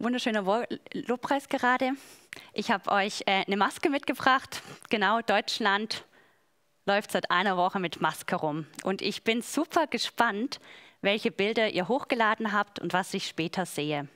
Wunderschöner 0.00 0.64
Lobpreis 0.92 1.48
gerade. 1.48 1.90
Ich 2.52 2.70
habe 2.70 2.88
euch 2.92 3.22
äh, 3.26 3.44
eine 3.44 3.56
Maske 3.56 3.90
mitgebracht. 3.90 4.62
Genau, 4.90 5.22
Deutschland 5.22 6.04
läuft 6.86 7.10
seit 7.10 7.32
einer 7.32 7.56
Woche 7.56 7.80
mit 7.80 8.00
Maske 8.00 8.36
rum. 8.36 8.66
Und 8.84 9.02
ich 9.02 9.24
bin 9.24 9.42
super 9.42 9.88
gespannt, 9.88 10.60
welche 11.02 11.32
Bilder 11.32 11.70
ihr 11.70 11.88
hochgeladen 11.88 12.52
habt 12.52 12.78
und 12.78 12.92
was 12.92 13.12
ich 13.12 13.26
später 13.26 13.66
sehe. 13.66 14.06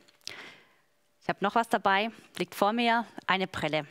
Ich 1.20 1.28
habe 1.28 1.42
noch 1.42 1.56
was 1.56 1.68
dabei, 1.68 2.12
liegt 2.38 2.54
vor 2.54 2.72
mir, 2.72 3.04
eine 3.26 3.48
Brille. 3.48 3.84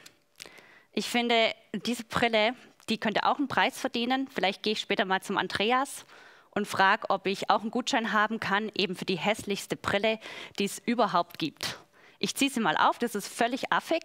Ich 0.93 1.09
finde, 1.09 1.53
diese 1.73 2.05
Brille, 2.05 2.55
die 2.87 2.99
könnte 2.99 3.25
auch 3.25 3.37
einen 3.37 3.49
Preis 3.49 3.77
verdienen. 3.77 4.29
Vielleicht 4.33 4.63
gehe 4.63 4.73
ich 4.73 4.79
später 4.79 5.03
mal 5.03 5.21
zum 5.21 5.37
Andreas 5.37 6.05
und 6.51 6.67
frage, 6.67 7.09
ob 7.09 7.27
ich 7.27 7.49
auch 7.49 7.61
einen 7.61 7.71
Gutschein 7.71 8.13
haben 8.13 8.39
kann, 8.39 8.71
eben 8.75 8.95
für 8.95 9.05
die 9.05 9.17
hässlichste 9.17 9.75
Brille, 9.75 10.19
die 10.59 10.65
es 10.65 10.79
überhaupt 10.79 11.39
gibt. 11.39 11.79
Ich 12.19 12.35
ziehe 12.35 12.51
sie 12.51 12.59
mal 12.59 12.77
auf, 12.77 12.99
das 12.99 13.15
ist 13.15 13.27
völlig 13.27 13.71
affig 13.71 14.03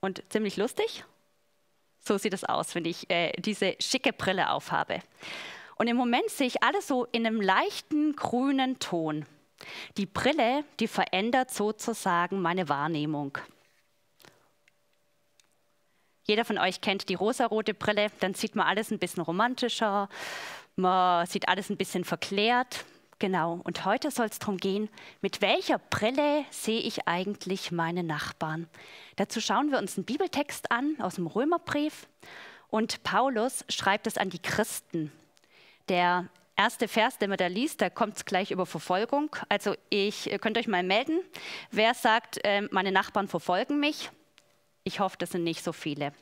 und 0.00 0.22
ziemlich 0.30 0.56
lustig. 0.56 1.04
So 1.98 2.16
sieht 2.16 2.32
es 2.32 2.44
aus, 2.44 2.74
wenn 2.74 2.84
ich 2.84 3.10
äh, 3.10 3.32
diese 3.38 3.76
schicke 3.80 4.12
Brille 4.12 4.50
aufhabe. 4.50 5.00
Und 5.76 5.86
im 5.86 5.96
Moment 5.96 6.28
sehe 6.30 6.46
ich 6.46 6.62
alles 6.62 6.86
so 6.86 7.06
in 7.06 7.26
einem 7.26 7.40
leichten 7.40 8.14
grünen 8.14 8.78
Ton. 8.78 9.26
Die 9.96 10.06
Brille, 10.06 10.64
die 10.78 10.88
verändert 10.88 11.50
sozusagen 11.50 12.40
meine 12.40 12.68
Wahrnehmung. 12.68 13.36
Jeder 16.24 16.44
von 16.44 16.58
euch 16.58 16.80
kennt 16.80 17.08
die 17.08 17.14
rosarote 17.14 17.74
Brille, 17.74 18.08
dann 18.20 18.34
sieht 18.34 18.54
man 18.54 18.66
alles 18.66 18.90
ein 18.90 18.98
bisschen 18.98 19.22
romantischer, 19.22 20.08
man 20.76 21.26
sieht 21.26 21.48
alles 21.48 21.70
ein 21.70 21.76
bisschen 21.76 22.04
verklärt. 22.04 22.84
Genau, 23.18 23.60
und 23.64 23.84
heute 23.84 24.10
soll 24.10 24.26
es 24.26 24.38
darum 24.38 24.56
gehen, 24.56 24.88
mit 25.20 25.42
welcher 25.42 25.78
Brille 25.78 26.44
sehe 26.50 26.80
ich 26.80 27.06
eigentlich 27.06 27.70
meine 27.70 28.02
Nachbarn? 28.02 28.66
Dazu 29.16 29.42
schauen 29.42 29.70
wir 29.70 29.78
uns 29.78 29.98
einen 29.98 30.06
Bibeltext 30.06 30.70
an 30.70 30.96
aus 31.00 31.16
dem 31.16 31.26
Römerbrief. 31.26 32.08
Und 32.68 33.02
Paulus 33.02 33.64
schreibt 33.68 34.06
es 34.06 34.16
an 34.16 34.30
die 34.30 34.38
Christen. 34.38 35.12
Der 35.90 36.28
erste 36.56 36.88
Vers, 36.88 37.18
den 37.18 37.28
man 37.28 37.36
da 37.36 37.48
liest, 37.48 37.82
da 37.82 37.90
kommt 37.90 38.16
es 38.16 38.24
gleich 38.24 38.52
über 38.52 38.64
Verfolgung. 38.64 39.34
Also 39.48 39.74
ich 39.90 40.30
könnt 40.40 40.56
euch 40.56 40.68
mal 40.68 40.82
melden, 40.82 41.20
wer 41.70 41.94
sagt, 41.94 42.42
äh, 42.44 42.62
meine 42.70 42.92
Nachbarn 42.92 43.28
verfolgen 43.28 43.80
mich. 43.80 44.10
Ich 44.84 45.00
hoffe, 45.00 45.16
das 45.18 45.30
sind 45.32 45.44
nicht 45.44 45.62
so 45.62 45.72
viele. 45.72 46.12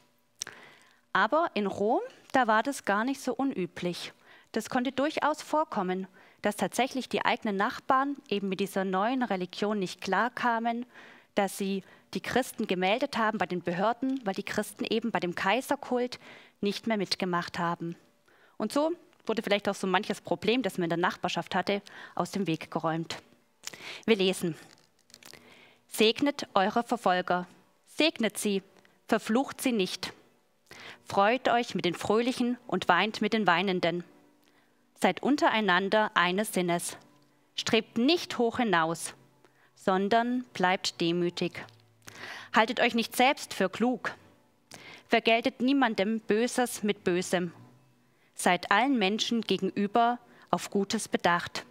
Aber 1.13 1.51
in 1.55 1.67
Rom, 1.67 2.01
da 2.33 2.47
war 2.47 2.63
das 2.63 2.85
gar 2.85 3.05
nicht 3.05 3.21
so 3.21 3.35
unüblich. 3.35 4.13
Das 4.53 4.71
konnte 4.71 4.93
durchaus 4.93 5.43
vorkommen, 5.43 6.07
dass 6.43 6.57
tatsächlich 6.57 7.09
die 7.09 7.25
eigenen 7.25 7.57
Nachbarn 7.57 8.17
eben 8.29 8.49
mit 8.49 8.61
dieser 8.61 8.85
neuen 8.85 9.23
Religion 9.23 9.79
nicht 9.79 10.01
klarkamen, 10.01 10.87
dass 11.35 11.59
sie 11.59 11.83
die 12.15 12.21
Christen 12.21 12.67
gemeldet 12.67 13.19
haben 13.19 13.39
bei 13.39 13.47
den 13.47 13.63
Behörden, 13.63 14.21
weil 14.25 14.35
die 14.35 14.43
Christen 14.43 14.85
eben 14.85 15.11
bei 15.11 15.21
dem 15.21 15.35
Kaiserkult 15.35 16.19
nicht 16.61 16.87
mehr 16.87 16.97
mitgemacht 16.97 17.59
haben. 17.59 17.97
Und 18.57 18.73
so 18.73 18.93
wurde 19.27 19.43
vielleicht 19.43 19.69
auch 19.69 19.75
so 19.75 19.87
manches 19.87 20.21
Problem, 20.21 20.63
das 20.63 20.79
man 20.79 20.85
in 20.85 20.91
der 20.91 20.99
Nachbarschaft 20.99 21.55
hatte, 21.55 21.83
aus 22.15 22.31
dem 22.31 22.47
Weg 22.47 22.71
geräumt. 22.71 23.19
Wir 24.07 24.17
lesen. 24.17 24.57
Segnet 25.87 26.47
eure 26.55 26.83
Verfolger, 26.83 27.47
segnet 27.87 28.39
sie, 28.39 28.63
verflucht 29.07 29.61
sie 29.61 29.73
nicht. 29.73 30.13
Freut 31.05 31.49
euch 31.49 31.75
mit 31.75 31.85
den 31.85 31.95
Fröhlichen 31.95 32.59
und 32.67 32.89
weint 32.89 33.21
mit 33.21 33.33
den 33.33 33.47
Weinenden. 33.47 34.05
Seid 35.01 35.23
untereinander 35.23 36.11
eines 36.15 36.53
Sinnes. 36.53 36.97
Strebt 37.55 37.99
nicht 37.99 38.39
hoch 38.39 38.59
hinaus, 38.59 39.15
sondern 39.77 40.45
bleibt 40.55 41.01
demütig. 41.01 41.65
Haltet 42.53 42.81
euch 42.81 42.95
nicht 42.95 43.15
selbst 43.15 43.55
für 43.55 43.69
klug. 43.69 44.15
Vergeltet 45.07 45.61
niemandem 45.61 46.21
Böses 46.21 46.83
mit 46.83 47.05
Bösem. 47.05 47.53
Seid 48.35 48.71
allen 48.73 48.99
Menschen 48.99 49.43
gegenüber 49.43 50.19
auf 50.51 50.71
Gutes 50.71 51.09
bedacht. 51.09 51.65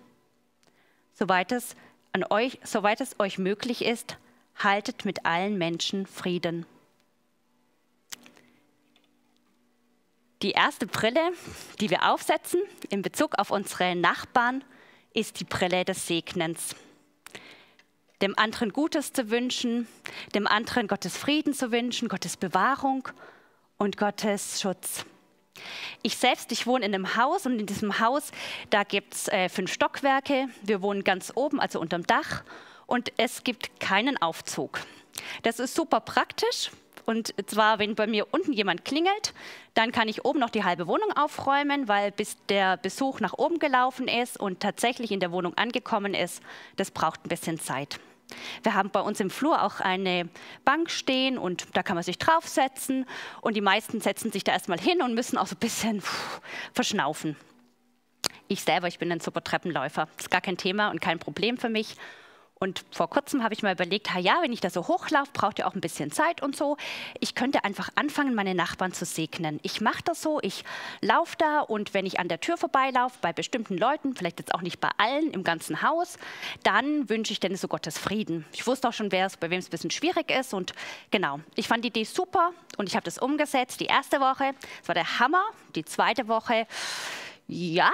Soweit 1.13 1.51
es, 1.51 1.75
an 2.13 2.23
euch, 2.29 2.59
soweit 2.63 3.01
es 3.01 3.19
euch 3.19 3.37
möglich 3.37 3.83
ist, 3.83 4.17
haltet 4.55 5.03
mit 5.03 5.25
allen 5.25 5.57
Menschen 5.57 6.05
Frieden. 6.05 6.65
Die 10.43 10.51
erste 10.51 10.85
Brille, 10.85 11.31
die 11.81 11.89
wir 11.89 12.11
aufsetzen 12.11 12.61
in 12.89 13.01
Bezug 13.01 13.39
auf 13.39 13.49
unsere 13.49 13.95
Nachbarn, 13.95 14.63
ist 15.15 15.39
die 15.39 15.45
Brille 15.45 15.83
des 15.83 16.05
Segnens. 16.05 16.75
Dem 18.21 18.37
anderen 18.37 18.71
Gutes 18.71 19.13
zu 19.13 19.31
wünschen, 19.31 19.87
dem 20.35 20.45
anderen 20.45 20.87
Gottes 20.87 21.17
Frieden 21.17 21.55
zu 21.55 21.71
wünschen, 21.71 22.07
Gottes 22.07 22.37
Bewahrung 22.37 23.09
und 23.77 23.97
Gottes 23.97 24.61
Schutz. 24.61 25.05
Ich 26.03 26.17
selbst, 26.17 26.51
ich 26.51 26.67
wohne 26.67 26.85
in 26.85 26.93
einem 26.93 27.15
Haus 27.15 27.47
und 27.47 27.57
in 27.59 27.65
diesem 27.65 27.99
Haus, 27.99 28.29
da 28.69 28.83
gibt 28.83 29.15
es 29.15 29.27
äh, 29.29 29.49
fünf 29.49 29.73
Stockwerke. 29.73 30.49
Wir 30.61 30.83
wohnen 30.83 31.03
ganz 31.03 31.31
oben, 31.33 31.59
also 31.59 31.79
unterm 31.79 32.05
Dach 32.05 32.43
und 32.85 33.11
es 33.17 33.43
gibt 33.43 33.79
keinen 33.79 34.21
Aufzug. 34.21 34.81
Das 35.41 35.59
ist 35.59 35.73
super 35.73 35.99
praktisch, 35.99 36.69
und 37.07 37.33
zwar, 37.49 37.79
wenn 37.79 37.95
bei 37.95 38.05
mir 38.05 38.27
unten 38.31 38.51
jemand 38.51 38.83
klingelt, 38.83 39.33
dann 39.75 39.93
kann 39.93 40.09
ich 40.09 40.25
oben 40.25 40.39
noch 40.39 40.49
die 40.49 40.65
halbe 40.65 40.87
Wohnung 40.87 41.13
aufräumen, 41.13 41.87
weil 41.87 42.11
bis 42.11 42.35
der 42.47 42.75
Besuch 42.75 43.21
nach 43.21 43.31
oben 43.31 43.59
gelaufen 43.59 44.09
ist 44.09 44.37
und 44.37 44.59
tatsächlich 44.59 45.13
in 45.13 45.21
der 45.21 45.31
Wohnung 45.31 45.57
angekommen 45.57 46.13
ist, 46.13 46.43
das 46.75 46.91
braucht 46.91 47.25
ein 47.25 47.29
bisschen 47.29 47.61
Zeit. 47.61 48.01
Wir 48.61 48.73
haben 48.73 48.89
bei 48.89 48.99
uns 48.99 49.21
im 49.21 49.29
Flur 49.29 49.63
auch 49.63 49.79
eine 49.79 50.27
Bank 50.65 50.91
stehen 50.91 51.37
und 51.37 51.67
da 51.77 51.81
kann 51.81 51.95
man 51.95 52.03
sich 52.03 52.17
draufsetzen 52.17 53.05
und 53.39 53.55
die 53.55 53.61
meisten 53.61 54.01
setzen 54.01 54.33
sich 54.33 54.43
da 54.43 54.51
erstmal 54.51 54.79
hin 54.79 55.01
und 55.01 55.15
müssen 55.15 55.37
auch 55.37 55.47
so 55.47 55.55
ein 55.55 55.59
bisschen 55.59 56.03
verschnaufen. 56.73 57.37
Ich 58.49 58.63
selber, 58.63 58.89
ich 58.89 58.99
bin 58.99 59.09
ein 59.13 59.21
super 59.21 59.41
Treppenläufer. 59.41 60.09
Das 60.17 60.25
ist 60.25 60.29
gar 60.29 60.41
kein 60.41 60.57
Thema 60.57 60.89
und 60.89 60.99
kein 60.99 61.19
Problem 61.19 61.57
für 61.57 61.69
mich. 61.69 61.95
Und 62.59 62.83
vor 62.91 63.09
kurzem 63.09 63.43
habe 63.43 63.53
ich 63.53 63.61
mal 63.61 63.73
überlegt, 63.73 64.09
ja, 64.19 64.39
wenn 64.41 64.51
ich 64.51 64.61
da 64.61 64.69
so 64.69 64.87
hochlaufe, 64.87 65.29
braucht 65.31 65.59
ihr 65.59 65.67
auch 65.67 65.75
ein 65.75 65.81
bisschen 65.81 66.11
Zeit 66.11 66.41
und 66.41 66.55
so. 66.55 66.77
Ich 67.19 67.35
könnte 67.35 67.63
einfach 67.63 67.89
anfangen, 67.95 68.33
meine 68.33 68.55
Nachbarn 68.55 68.93
zu 68.93 69.05
segnen. 69.05 69.59
Ich 69.61 69.79
mache 69.79 70.01
das 70.03 70.21
so, 70.21 70.39
ich 70.41 70.63
laufe 71.01 71.35
da 71.37 71.61
und 71.61 71.93
wenn 71.93 72.05
ich 72.05 72.19
an 72.19 72.27
der 72.27 72.39
Tür 72.39 72.57
vorbeilaufe, 72.57 73.17
bei 73.21 73.31
bestimmten 73.31 73.77
Leuten, 73.77 74.15
vielleicht 74.15 74.39
jetzt 74.39 74.55
auch 74.55 74.61
nicht 74.61 74.79
bei 74.79 74.89
allen 74.97 75.31
im 75.31 75.43
ganzen 75.43 75.83
Haus, 75.83 76.17
dann 76.63 77.09
wünsche 77.09 77.31
ich 77.31 77.39
denen 77.39 77.57
so 77.57 77.67
Gottes 77.67 77.97
Frieden. 77.97 78.45
Ich 78.53 78.65
wusste 78.65 78.89
auch 78.89 78.93
schon, 78.93 79.11
wer 79.11 79.27
es, 79.27 79.37
bei 79.37 79.49
wem 79.51 79.59
es 79.59 79.67
ein 79.67 79.71
bisschen 79.71 79.91
schwierig 79.91 80.31
ist 80.31 80.53
und 80.53 80.73
genau, 81.11 81.39
ich 81.55 81.67
fand 81.67 81.83
die 81.83 81.89
Idee 81.89 82.05
super 82.05 82.51
und 82.77 82.89
ich 82.89 82.95
habe 82.95 83.03
das 83.03 83.19
umgesetzt. 83.19 83.79
Die 83.81 83.85
erste 83.85 84.19
Woche, 84.19 84.53
das 84.79 84.87
war 84.87 84.95
der 84.95 85.19
Hammer. 85.19 85.43
Die 85.75 85.85
zweite 85.85 86.27
Woche, 86.27 86.65
ja, 87.47 87.91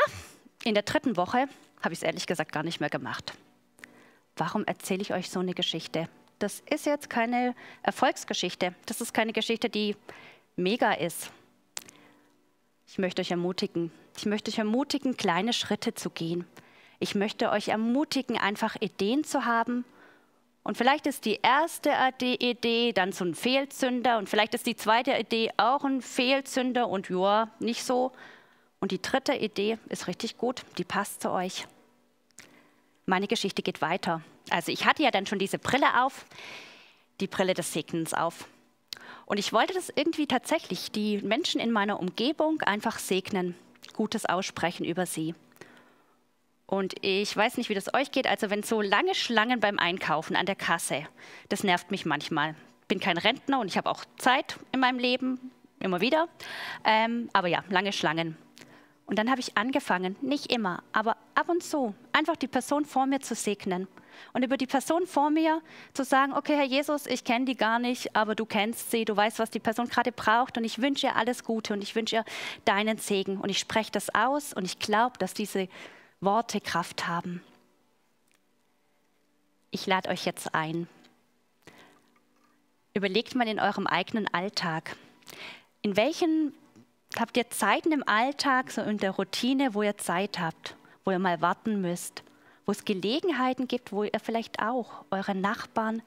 in 0.63 0.73
der 0.73 0.83
dritten 0.83 1.17
Woche 1.17 1.47
habe 1.81 1.93
ich 1.93 1.99
es 1.99 2.03
ehrlich 2.03 2.25
gesagt 2.25 2.53
gar 2.53 2.63
nicht 2.63 2.79
mehr 2.79 2.89
gemacht 2.89 3.33
warum 4.35 4.65
erzähle 4.65 5.01
ich 5.01 5.13
euch 5.13 5.29
so 5.29 5.39
eine 5.39 5.53
Geschichte? 5.53 6.09
Das 6.39 6.61
ist 6.69 6.85
jetzt 6.85 7.09
keine 7.09 7.55
Erfolgsgeschichte. 7.83 8.73
Das 8.85 9.01
ist 9.01 9.13
keine 9.13 9.33
Geschichte, 9.33 9.69
die 9.69 9.95
mega 10.55 10.93
ist. 10.93 11.31
Ich 12.87 12.97
möchte 12.97 13.21
euch 13.21 13.31
ermutigen. 13.31 13.91
Ich 14.17 14.25
möchte 14.25 14.51
euch 14.51 14.59
ermutigen, 14.59 15.17
kleine 15.17 15.53
Schritte 15.53 15.93
zu 15.93 16.09
gehen. 16.09 16.45
Ich 16.99 17.15
möchte 17.15 17.49
euch 17.49 17.69
ermutigen, 17.69 18.37
einfach 18.37 18.75
Ideen 18.79 19.23
zu 19.23 19.45
haben. 19.45 19.85
Und 20.63 20.77
vielleicht 20.77 21.07
ist 21.07 21.25
die 21.25 21.39
erste 21.41 21.91
Idee 22.21 22.93
dann 22.93 23.11
so 23.11 23.25
ein 23.25 23.35
Fehlzünder 23.35 24.17
und 24.17 24.29
vielleicht 24.29 24.53
ist 24.53 24.65
die 24.65 24.75
zweite 24.75 25.11
Idee 25.17 25.49
auch 25.57 25.83
ein 25.83 26.01
Fehlzünder 26.01 26.87
und 26.87 27.09
ja, 27.09 27.49
nicht 27.59 27.83
so. 27.83 28.13
Und 28.79 28.91
die 28.91 29.01
dritte 29.01 29.33
Idee 29.33 29.77
ist 29.89 30.07
richtig 30.07 30.37
gut, 30.37 30.63
die 30.77 30.85
passt 30.85 31.21
zu 31.21 31.31
euch 31.31 31.65
meine 33.05 33.27
Geschichte 33.27 33.61
geht 33.61 33.81
weiter. 33.81 34.21
Also 34.49 34.71
ich 34.71 34.85
hatte 34.85 35.03
ja 35.03 35.11
dann 35.11 35.25
schon 35.25 35.39
diese 35.39 35.59
Brille 35.59 36.03
auf, 36.03 36.25
die 37.19 37.27
Brille 37.27 37.53
des 37.53 37.73
Segnens 37.73 38.13
auf. 38.13 38.47
Und 39.25 39.37
ich 39.37 39.53
wollte 39.53 39.73
das 39.73 39.91
irgendwie 39.95 40.27
tatsächlich, 40.27 40.91
die 40.91 41.19
Menschen 41.19 41.59
in 41.61 41.71
meiner 41.71 41.99
Umgebung 41.99 42.61
einfach 42.61 42.99
segnen, 42.99 43.55
Gutes 43.93 44.25
aussprechen 44.25 44.85
über 44.85 45.05
sie. 45.05 45.33
Und 46.65 46.95
ich 47.01 47.35
weiß 47.35 47.57
nicht, 47.57 47.69
wie 47.69 47.75
das 47.75 47.93
euch 47.93 48.11
geht. 48.11 48.27
Also 48.27 48.49
wenn 48.49 48.63
so 48.63 48.81
lange 48.81 49.15
Schlangen 49.15 49.59
beim 49.59 49.79
Einkaufen 49.79 50.35
an 50.35 50.45
der 50.45 50.55
Kasse, 50.55 51.07
das 51.49 51.63
nervt 51.63 51.91
mich 51.91 52.05
manchmal. 52.05 52.55
Ich 52.81 52.87
bin 52.87 52.99
kein 52.99 53.17
Rentner 53.17 53.59
und 53.59 53.67
ich 53.67 53.77
habe 53.77 53.89
auch 53.89 54.03
Zeit 54.17 54.57
in 54.71 54.79
meinem 54.79 54.99
Leben, 54.99 55.51
immer 55.79 56.01
wieder. 56.01 56.27
Ähm, 56.83 57.29
aber 57.33 57.47
ja, 57.47 57.63
lange 57.69 57.93
Schlangen. 57.93 58.37
Und 59.05 59.19
dann 59.19 59.29
habe 59.29 59.41
ich 59.41 59.57
angefangen, 59.57 60.15
nicht 60.21 60.51
immer, 60.51 60.81
aber 60.93 61.17
ab 61.35 61.49
und 61.49 61.61
zu, 61.61 61.93
einfach 62.13 62.35
die 62.35 62.47
Person 62.47 62.85
vor 62.85 63.05
mir 63.05 63.19
zu 63.19 63.35
segnen. 63.35 63.87
Und 64.31 64.43
über 64.43 64.57
die 64.57 64.67
Person 64.67 65.05
vor 65.05 65.29
mir 65.29 65.61
zu 65.93 66.03
sagen, 66.03 66.33
okay, 66.33 66.55
Herr 66.55 66.65
Jesus, 66.65 67.07
ich 67.07 67.23
kenne 67.23 67.45
die 67.45 67.55
gar 67.55 67.79
nicht, 67.79 68.15
aber 68.15 68.35
du 68.35 68.45
kennst 68.45 68.91
sie, 68.91 69.05
du 69.05 69.15
weißt, 69.15 69.39
was 69.39 69.49
die 69.49 69.59
Person 69.59 69.87
gerade 69.87 70.11
braucht 70.11 70.57
und 70.57 70.63
ich 70.63 70.81
wünsche 70.81 71.07
ihr 71.07 71.15
alles 71.15 71.43
Gute 71.43 71.73
und 71.73 71.83
ich 71.83 71.95
wünsche 71.95 72.17
ihr 72.17 72.25
deinen 72.65 72.97
Segen. 72.97 73.37
Und 73.39 73.49
ich 73.49 73.59
spreche 73.59 73.91
das 73.91 74.13
aus 74.13 74.53
und 74.53 74.65
ich 74.65 74.79
glaube, 74.79 75.17
dass 75.17 75.33
diese 75.33 75.67
Worte 76.21 76.61
Kraft 76.61 77.07
haben. 77.07 77.43
Ich 79.71 79.87
lade 79.87 80.09
euch 80.09 80.25
jetzt 80.25 80.53
ein, 80.53 80.87
überlegt 82.93 83.35
mal 83.35 83.47
in 83.47 83.59
eurem 83.59 83.87
eigenen 83.87 84.31
Alltag, 84.33 84.95
in 85.81 85.97
welchen 85.97 86.53
habt 87.19 87.37
ihr 87.37 87.49
Zeiten 87.49 87.91
im 87.91 88.07
Alltag, 88.07 88.71
so 88.71 88.81
in 88.81 88.97
der 88.97 89.11
Routine, 89.11 89.73
wo 89.73 89.83
ihr 89.83 89.97
Zeit 89.97 90.39
habt, 90.39 90.75
wo 91.05 91.11
ihr 91.11 91.19
mal 91.19 91.41
warten 91.41 91.81
müsst, 91.81 92.23
wo 92.65 92.71
es 92.71 92.85
Gelegenheiten 92.85 93.67
gibt, 93.67 93.91
wo 93.91 94.03
ihr 94.03 94.19
vielleicht 94.21 94.59
auch 94.61 95.05
eure 95.11 95.35
Nachbarn 95.35 96.01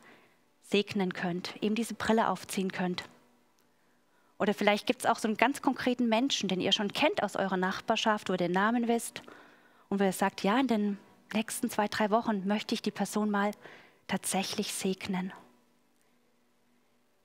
segnen 0.63 1.13
könnt, 1.13 1.55
eben 1.63 1.75
diese 1.75 1.95
Brille 1.95 2.29
aufziehen 2.29 2.73
könnt. 2.73 3.05
Oder 4.39 4.53
vielleicht 4.53 4.87
gibt 4.87 5.01
es 5.01 5.07
auch 5.07 5.19
so 5.19 5.29
einen 5.29 5.37
ganz 5.37 5.63
konkreten 5.63 6.09
Menschen, 6.09 6.49
den 6.49 6.61
ihr 6.61 6.73
schon 6.73 6.93
kennt 6.93 7.23
aus 7.23 7.37
eurer 7.37 7.57
Nachbarschaft, 7.57 8.29
wo 8.29 8.35
ihr 8.35 8.39
den 8.39 8.53
Namen 8.53 8.89
wisst 8.89 9.23
und 9.89 10.01
wo 10.01 10.05
ihr 10.05 10.13
sagt, 10.13 10.43
ja, 10.43 10.59
in 10.59 10.67
den 10.67 10.99
nächsten 11.33 11.71
zwei, 11.71 11.89
drei 11.89 12.11
Wochen 12.11 12.47
möchte 12.47 12.75
ich 12.75 12.83
die 12.83 12.91
Person 12.91 13.31
mal 13.31 13.53
tatsächlich 14.09 14.73
segnen. 14.73 15.33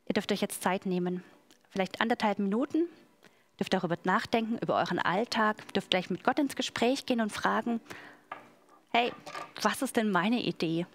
Ihr 0.07 0.13
dürft 0.13 0.31
euch 0.31 0.41
jetzt 0.41 0.61
Zeit 0.61 0.85
nehmen, 0.85 1.23
vielleicht 1.69 2.01
anderthalb 2.01 2.39
Minuten, 2.39 2.87
dürft 3.61 3.73
darüber 3.73 3.95
nachdenken, 4.05 4.57
über 4.57 4.75
euren 4.75 4.97
Alltag, 4.97 5.71
dürft 5.75 5.91
gleich 5.91 6.09
mit 6.09 6.23
Gott 6.23 6.39
ins 6.39 6.55
Gespräch 6.55 7.05
gehen 7.05 7.21
und 7.21 7.31
fragen, 7.31 7.79
hey, 8.89 9.11
was 9.61 9.83
ist 9.83 9.97
denn 9.97 10.09
meine 10.09 10.41
Idee? 10.41 10.87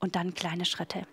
Und 0.00 0.16
dann 0.16 0.32
kleine 0.32 0.64
Schritte. 0.64 1.06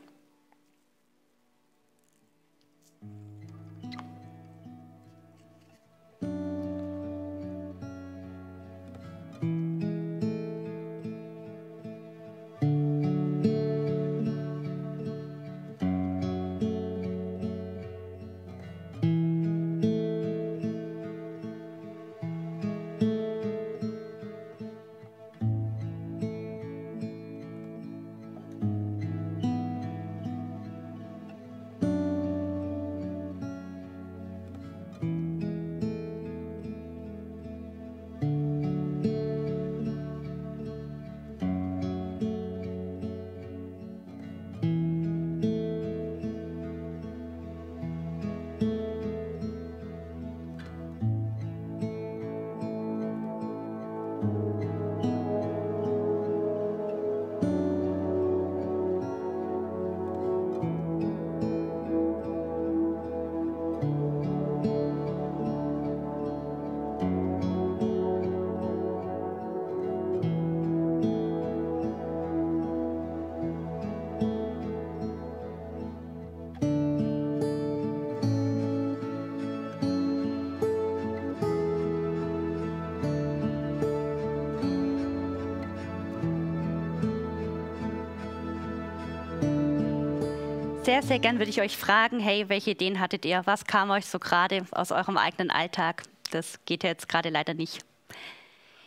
Sehr, 90.87 91.03
sehr 91.03 91.19
gern 91.19 91.37
würde 91.37 91.49
ich 91.49 91.59
euch 91.59 91.75
fragen, 91.75 92.17
hey, 92.17 92.47
welche 92.47 92.71
Ideen 92.71 93.01
hattet 93.01 93.25
ihr? 93.25 93.41
Was 93.43 93.65
kam 93.65 93.89
euch 93.89 94.05
so 94.05 94.19
gerade 94.19 94.65
aus 94.71 94.93
eurem 94.93 95.17
eigenen 95.17 95.51
Alltag? 95.51 96.03
Das 96.31 96.63
geht 96.63 96.85
ja 96.85 96.89
jetzt 96.89 97.09
gerade 97.09 97.27
leider 97.27 97.53
nicht. 97.53 97.79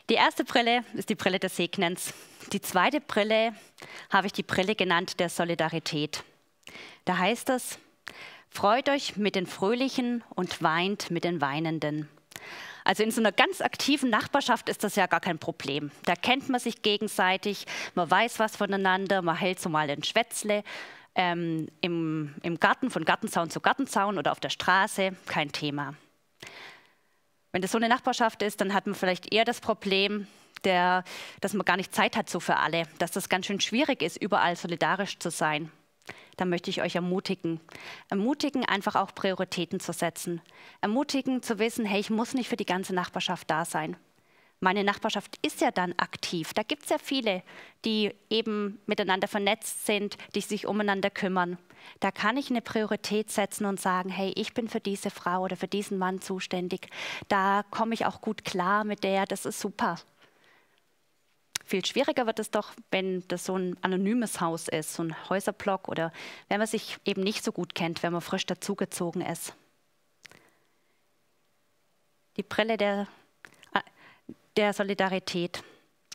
Die 0.08 0.14
erste 0.14 0.44
Brille 0.44 0.82
ist 0.94 1.10
die 1.10 1.14
Brille 1.14 1.38
des 1.38 1.56
Segnens. 1.56 2.14
Die 2.54 2.62
zweite 2.62 3.02
Brille 3.02 3.52
habe 4.08 4.26
ich 4.26 4.32
die 4.32 4.42
Brille 4.42 4.74
genannt 4.74 5.20
der 5.20 5.28
Solidarität. 5.28 6.24
Da 7.04 7.18
heißt 7.18 7.50
es, 7.50 7.78
freut 8.48 8.88
euch 8.88 9.18
mit 9.18 9.34
den 9.34 9.44
Fröhlichen 9.44 10.24
und 10.30 10.62
weint 10.62 11.10
mit 11.10 11.24
den 11.24 11.42
Weinenden. 11.42 12.08
Also 12.82 13.02
in 13.02 13.10
so 13.10 13.20
einer 13.20 13.30
ganz 13.30 13.60
aktiven 13.60 14.08
Nachbarschaft 14.08 14.70
ist 14.70 14.84
das 14.84 14.96
ja 14.96 15.06
gar 15.06 15.20
kein 15.20 15.38
Problem. 15.38 15.90
Da 16.06 16.14
kennt 16.16 16.48
man 16.48 16.60
sich 16.60 16.80
gegenseitig, 16.80 17.66
man 17.94 18.10
weiß 18.10 18.38
was 18.38 18.56
voneinander, 18.56 19.20
man 19.20 19.36
hält 19.36 19.60
so 19.60 19.68
mal 19.68 19.90
ein 19.90 20.02
Schwätzle 20.02 20.64
ähm, 21.14 21.68
im, 21.80 22.34
im 22.42 22.58
Garten, 22.58 22.90
von 22.90 23.04
Gartenzaun 23.04 23.50
zu 23.50 23.60
Gartenzaun 23.60 24.18
oder 24.18 24.32
auf 24.32 24.40
der 24.40 24.50
Straße, 24.50 25.12
kein 25.26 25.52
Thema. 25.52 25.94
Wenn 27.52 27.62
das 27.62 27.72
so 27.72 27.78
eine 27.78 27.88
Nachbarschaft 27.88 28.42
ist, 28.42 28.60
dann 28.60 28.74
hat 28.74 28.86
man 28.86 28.94
vielleicht 28.94 29.32
eher 29.32 29.44
das 29.44 29.60
Problem, 29.60 30.26
der, 30.64 31.04
dass 31.40 31.54
man 31.54 31.64
gar 31.64 31.76
nicht 31.76 31.94
Zeit 31.94 32.16
hat 32.16 32.30
so 32.30 32.38
für 32.38 32.56
alle, 32.56 32.84
dass 32.98 33.10
das 33.10 33.28
ganz 33.28 33.46
schön 33.46 33.60
schwierig 33.60 34.02
ist, 34.02 34.16
überall 34.16 34.56
solidarisch 34.56 35.18
zu 35.18 35.30
sein. 35.30 35.72
Da 36.36 36.44
möchte 36.44 36.70
ich 36.70 36.82
euch 36.82 36.94
ermutigen. 36.94 37.60
Ermutigen, 38.08 38.64
einfach 38.64 38.94
auch 38.94 39.14
Prioritäten 39.14 39.80
zu 39.80 39.92
setzen. 39.92 40.40
Ermutigen 40.80 41.42
zu 41.42 41.58
wissen, 41.58 41.84
hey, 41.84 42.00
ich 42.00 42.10
muss 42.10 42.34
nicht 42.34 42.48
für 42.48 42.56
die 42.56 42.66
ganze 42.66 42.94
Nachbarschaft 42.94 43.50
da 43.50 43.64
sein 43.64 43.96
meine 44.60 44.84
Nachbarschaft 44.84 45.38
ist 45.44 45.62
ja 45.62 45.70
dann 45.70 45.94
aktiv. 45.96 46.52
Da 46.52 46.62
gibt 46.62 46.84
es 46.84 46.90
ja 46.90 46.98
viele, 46.98 47.42
die 47.84 48.14
eben 48.28 48.78
miteinander 48.86 49.26
vernetzt 49.26 49.86
sind, 49.86 50.16
die 50.34 50.42
sich 50.42 50.66
umeinander 50.66 51.10
kümmern. 51.10 51.58
Da 51.98 52.10
kann 52.10 52.36
ich 52.36 52.50
eine 52.50 52.60
Priorität 52.60 53.30
setzen 53.30 53.64
und 53.64 53.80
sagen, 53.80 54.10
hey, 54.10 54.32
ich 54.36 54.52
bin 54.52 54.68
für 54.68 54.80
diese 54.80 55.10
Frau 55.10 55.44
oder 55.44 55.56
für 55.56 55.66
diesen 55.66 55.96
Mann 55.96 56.20
zuständig. 56.20 56.88
Da 57.28 57.64
komme 57.70 57.94
ich 57.94 58.04
auch 58.04 58.20
gut 58.20 58.44
klar 58.44 58.84
mit 58.84 59.02
der, 59.02 59.24
das 59.24 59.46
ist 59.46 59.60
super. 59.60 59.96
Viel 61.64 61.84
schwieriger 61.86 62.26
wird 62.26 62.38
es 62.38 62.50
doch, 62.50 62.72
wenn 62.90 63.26
das 63.28 63.46
so 63.46 63.56
ein 63.56 63.76
anonymes 63.82 64.40
Haus 64.40 64.68
ist, 64.68 64.92
so 64.92 65.04
ein 65.04 65.30
Häuserblock 65.30 65.88
oder 65.88 66.12
wenn 66.48 66.58
man 66.58 66.66
sich 66.66 66.98
eben 67.04 67.22
nicht 67.22 67.44
so 67.44 67.52
gut 67.52 67.74
kennt, 67.74 68.02
wenn 68.02 68.12
man 68.12 68.20
frisch 68.20 68.44
dazugezogen 68.44 69.22
ist. 69.22 69.54
Die 72.36 72.42
Brille 72.42 72.76
der 72.76 73.06
der 74.60 74.74
Solidarität. 74.74 75.64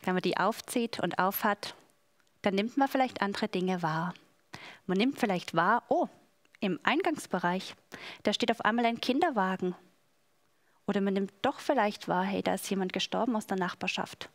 Wenn 0.03 0.13
man 0.13 0.21
die 0.21 0.37
aufzieht 0.37 0.99
und 0.99 1.17
aufhat, 1.17 1.73
dann 2.43 2.53
nimmt 2.53 2.77
man 2.77 2.87
vielleicht 2.87 3.23
andere 3.23 3.47
Dinge 3.47 3.81
wahr. 3.81 4.13
Man 4.85 4.99
nimmt 4.99 5.17
vielleicht 5.17 5.55
wahr, 5.55 5.81
oh, 5.89 6.07
im 6.59 6.79
Eingangsbereich, 6.83 7.75
da 8.21 8.33
steht 8.33 8.51
auf 8.51 8.61
einmal 8.61 8.85
ein 8.85 9.01
Kinderwagen. 9.01 9.73
Oder 10.85 11.01
man 11.01 11.15
nimmt 11.15 11.33
doch 11.41 11.59
vielleicht 11.59 12.07
wahr, 12.07 12.23
hey, 12.23 12.43
da 12.43 12.53
ist 12.53 12.69
jemand 12.69 12.93
gestorben 12.93 13.35
aus 13.35 13.47
der 13.47 13.57
Nachbarschaft. 13.57 14.29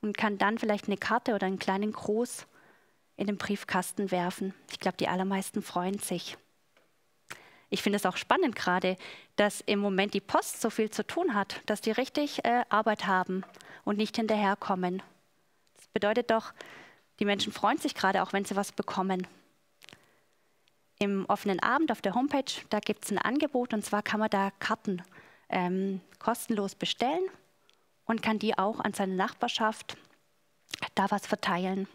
Und 0.00 0.18
kann 0.18 0.36
dann 0.36 0.58
vielleicht 0.58 0.86
eine 0.86 0.96
Karte 0.96 1.36
oder 1.36 1.46
einen 1.46 1.60
kleinen 1.60 1.92
Gruß 1.92 2.48
in 3.16 3.28
den 3.28 3.38
Briefkasten 3.38 4.10
werfen. 4.10 4.54
Ich 4.72 4.80
glaube, 4.80 4.96
die 4.96 5.06
allermeisten 5.06 5.62
freuen 5.62 6.00
sich. 6.00 6.36
Ich 7.74 7.82
finde 7.82 7.96
es 7.96 8.06
auch 8.06 8.16
spannend 8.16 8.54
gerade, 8.54 8.96
dass 9.34 9.60
im 9.62 9.80
Moment 9.80 10.14
die 10.14 10.20
Post 10.20 10.60
so 10.60 10.70
viel 10.70 10.90
zu 10.90 11.04
tun 11.04 11.34
hat, 11.34 11.60
dass 11.66 11.80
die 11.80 11.90
richtig 11.90 12.44
äh, 12.44 12.62
Arbeit 12.68 13.08
haben 13.08 13.42
und 13.82 13.98
nicht 13.98 14.14
hinterherkommen. 14.14 15.02
Das 15.74 15.88
bedeutet 15.88 16.30
doch, 16.30 16.52
die 17.18 17.24
Menschen 17.24 17.52
freuen 17.52 17.78
sich 17.78 17.96
gerade 17.96 18.22
auch, 18.22 18.32
wenn 18.32 18.44
sie 18.44 18.54
was 18.54 18.70
bekommen. 18.70 19.26
Im 21.00 21.24
offenen 21.26 21.58
Abend 21.64 21.90
auf 21.90 22.00
der 22.00 22.14
Homepage, 22.14 22.44
da 22.70 22.78
gibt 22.78 23.06
es 23.06 23.10
ein 23.10 23.18
Angebot 23.18 23.74
und 23.74 23.84
zwar 23.84 24.04
kann 24.04 24.20
man 24.20 24.30
da 24.30 24.52
Karten 24.60 25.02
ähm, 25.48 26.00
kostenlos 26.20 26.76
bestellen 26.76 27.24
und 28.04 28.22
kann 28.22 28.38
die 28.38 28.56
auch 28.56 28.78
an 28.78 28.92
seine 28.92 29.16
Nachbarschaft 29.16 29.96
da 30.94 31.10
was 31.10 31.26
verteilen. 31.26 31.88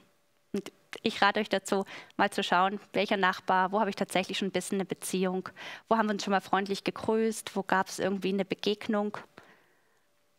Ich 1.04 1.22
rate 1.22 1.40
euch 1.40 1.50
dazu, 1.50 1.86
mal 2.18 2.32
zu 2.32 2.44
schauen, 2.44 2.80
welcher 2.94 3.18
Nachbar, 3.18 3.72
wo 3.72 3.80
habe 3.80 3.90
ich 3.90 3.96
tatsächlich 3.96 4.38
schon 4.38 4.48
ein 4.48 4.52
bisschen 4.52 4.78
eine 4.78 4.86
Beziehung, 4.86 5.50
wo 5.88 5.98
haben 5.98 6.08
wir 6.08 6.14
uns 6.14 6.24
schon 6.24 6.32
mal 6.32 6.42
freundlich 6.42 6.84
gegrüßt, 6.84 7.56
wo 7.56 7.64
gab 7.64 7.88
es 7.88 8.00
irgendwie 8.00 8.30
eine 8.30 8.46
Begegnung. 8.46 9.18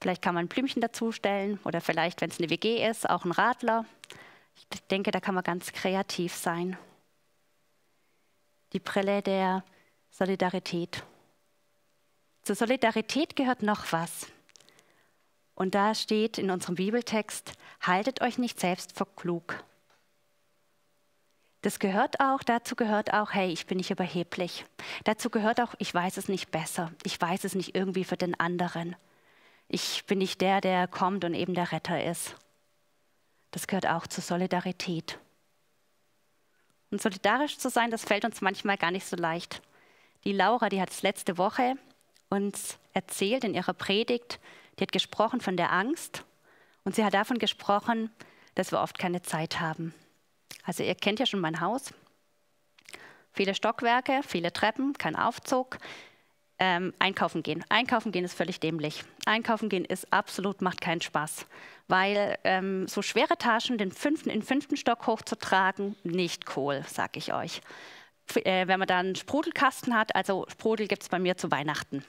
Vielleicht 0.01 0.23
kann 0.23 0.35
man 0.35 0.47
ein 0.47 0.49
Blümchen 0.49 0.81
dazustellen 0.81 1.61
oder 1.65 1.81
vielleicht, 1.81 2.21
wenn 2.21 2.31
es 2.31 2.39
eine 2.39 2.51
WG 2.51 2.87
ist, 2.89 3.09
auch 3.09 3.25
ein 3.25 3.33
Radler. 3.33 3.85
Ich 4.57 4.81
denke, 4.89 5.11
da 5.11 5.21
kann 5.21 5.35
man 5.35 5.45
ganz 5.45 5.73
kreativ 5.73 6.35
sein. 6.35 6.77
Die 8.73 8.81
Brille 8.81 9.23
der 9.23 9.65
Solidarität. 10.11 11.05
Zur 12.43 12.57
Solidarität 12.57 13.37
gehört 13.37 13.63
noch 13.63 13.93
was. 13.93 14.27
Und 15.55 15.75
da 15.75 15.95
steht 15.95 16.39
in 16.39 16.51
unserem 16.51 16.77
Bibeltext, 16.77 17.53
haltet 17.83 18.23
euch 18.23 18.39
nicht 18.39 18.59
selbst 18.59 18.97
für 18.97 19.05
klug. 19.05 19.63
Das 21.63 21.79
gehört 21.79 22.21
auch, 22.21 22.43
dazu 22.43 22.75
gehört 22.75 23.13
auch, 23.13 23.33
hey, 23.33 23.53
ich 23.53 23.67
bin 23.67 23.77
nicht 23.77 23.91
überheblich. 23.91 24.65
Dazu 25.05 25.29
gehört 25.29 25.61
auch, 25.61 25.75
ich 25.79 25.93
weiß 25.93 26.17
es 26.17 26.29
nicht 26.29 26.51
besser. 26.51 26.91
Ich 27.05 27.21
weiß 27.21 27.45
es 27.45 27.55
nicht 27.55 27.75
irgendwie 27.75 28.05
für 28.05 28.17
den 28.17 28.39
anderen. 28.41 28.97
Ich 29.69 30.05
bin 30.07 30.19
nicht 30.19 30.41
der, 30.41 30.61
der 30.61 30.89
kommt 30.89 31.25
und 31.25 31.35
eben 31.35 31.55
der 31.55 31.71
Retter 31.71 32.03
ist. 32.03 32.35
Das 33.51 33.67
gehört 33.67 33.87
auch 33.87 34.07
zur 34.07 34.25
Solidarität. 34.25 35.19
Und 36.91 37.03
solidarisch 37.03 37.59
zu 37.59 37.69
sein, 37.69 37.91
das 37.91 38.05
fällt 38.05 38.25
uns 38.25 38.41
manchmal 38.41 38.77
gar 38.77 38.91
nicht 38.91 39.07
so 39.07 39.17
leicht. 39.17 39.63
Die 40.25 40.33
Laura, 40.33 40.69
die 40.69 40.81
hat 40.81 40.91
es 40.91 41.03
letzte 41.03 41.39
Woche 41.39 41.77
uns 42.31 42.79
erzählt 42.93 43.45
in 43.45 43.55
ihrer 43.55 43.75
Predigt, 43.75 44.41
die 44.79 44.83
hat 44.83 44.93
gesprochen 44.93 45.41
von 45.41 45.57
der 45.57 45.73
Angst 45.73 46.25
und 46.85 46.95
sie 46.95 47.05
hat 47.05 47.15
davon 47.15 47.39
gesprochen, 47.39 48.11
dass 48.55 48.73
wir 48.73 48.81
oft 48.81 48.99
keine 48.99 49.23
Zeit 49.23 49.61
haben. 49.61 49.95
Also 50.65 50.83
ihr 50.83 50.95
kennt 50.95 51.19
ja 51.19 51.27
schon 51.27 51.41
mein 51.41 51.61
Haus. 51.61 51.93
Viele 53.33 53.55
Stockwerke, 53.55 54.21
viele 54.27 54.53
Treppen, 54.53 54.95
kein 54.95 55.17
Aufzug. 55.17 55.79
Ähm, 56.63 56.93
einkaufen 56.99 57.43
gehen. 57.43 57.65
Einkaufen 57.71 58.13
gehen 58.13 58.25
ist 58.25 58.35
völlig 58.35 58.61
dämlich. 58.61 59.03
Einkaufen 59.25 59.71
gehen 59.71 59.87
ist 59.87 60.13
absolut, 60.13 60.61
macht 60.61 60.83
keinen 60.83 61.01
Spaß. 61.01 61.47
Weil 61.89 62.37
ähm, 62.45 62.87
so 62.87 63.01
schwere 63.01 63.39
Taschen 63.39 63.79
den 63.79 63.93
fünften, 63.93 64.29
in 64.29 64.41
den 64.41 64.47
fünften 64.47 64.77
Stock 64.77 65.07
hochzutragen, 65.07 65.97
nicht 66.03 66.57
cool, 66.57 66.85
sag 66.87 67.17
ich 67.17 67.33
euch. 67.33 67.63
Äh, 68.35 68.67
wenn 68.69 68.79
man 68.79 68.89
dann 68.89 69.07
einen 69.07 69.17
Sprudelkasten 69.17 69.97
hat, 69.97 70.15
also 70.15 70.45
Sprudel 70.51 70.87
gibt 70.87 71.03
es 71.03 71.09
bei 71.09 71.19
mir 71.19 71.39
zu 71.39 71.51
Weihnachten. 71.51 72.05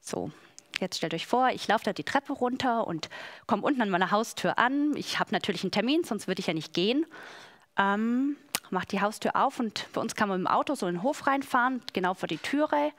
So, 0.00 0.32
Jetzt 0.80 0.96
stellt 0.96 1.14
euch 1.14 1.26
vor, 1.26 1.50
ich 1.50 1.68
laufe 1.68 1.84
da 1.84 1.92
die 1.92 2.04
Treppe 2.04 2.32
runter 2.32 2.86
und 2.86 3.08
komme 3.46 3.62
unten 3.62 3.82
an 3.82 3.90
meiner 3.90 4.10
Haustür 4.10 4.58
an. 4.58 4.96
Ich 4.96 5.18
habe 5.18 5.32
natürlich 5.32 5.62
einen 5.62 5.72
Termin, 5.72 6.04
sonst 6.04 6.26
würde 6.26 6.40
ich 6.40 6.46
ja 6.46 6.54
nicht 6.54 6.72
gehen. 6.72 7.06
Ähm, 7.76 8.36
mache 8.70 8.86
die 8.86 9.00
Haustür 9.00 9.36
auf 9.36 9.60
und 9.60 9.86
bei 9.92 10.00
uns 10.00 10.14
kann 10.14 10.28
man 10.28 10.40
mit 10.40 10.48
dem 10.48 10.52
Auto 10.52 10.74
so 10.74 10.86
in 10.86 10.96
den 10.96 11.02
Hof 11.02 11.26
reinfahren, 11.26 11.82
genau 11.92 12.14
vor 12.14 12.28
die 12.28 12.38
Türe. 12.38 12.92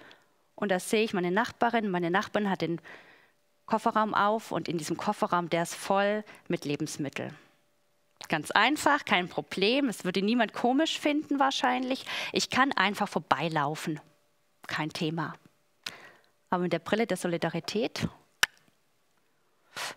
Und 0.55 0.69
da 0.69 0.79
sehe 0.79 1.03
ich 1.03 1.13
meine 1.13 1.31
Nachbarin. 1.31 1.89
Meine 1.89 2.11
Nachbarin 2.11 2.49
hat 2.49 2.61
den 2.61 2.79
Kofferraum 3.65 4.13
auf 4.13 4.51
und 4.51 4.67
in 4.67 4.77
diesem 4.77 4.97
Kofferraum, 4.97 5.49
der 5.49 5.63
ist 5.63 5.75
voll 5.75 6.23
mit 6.47 6.65
Lebensmitteln. 6.65 7.35
Ganz 8.29 8.51
einfach, 8.51 9.05
kein 9.05 9.27
Problem. 9.27 9.89
Es 9.89 10.05
würde 10.05 10.21
niemand 10.21 10.53
komisch 10.53 10.99
finden 10.99 11.39
wahrscheinlich. 11.39 12.05
Ich 12.31 12.49
kann 12.49 12.71
einfach 12.73 13.09
vorbeilaufen. 13.09 13.99
Kein 14.67 14.89
Thema. 14.89 15.33
Aber 16.51 16.63
mit 16.63 16.73
der 16.73 16.79
Brille 16.79 17.07
der 17.07 17.17
Solidarität 17.17 18.07